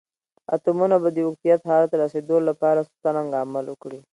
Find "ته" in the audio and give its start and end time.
1.91-1.97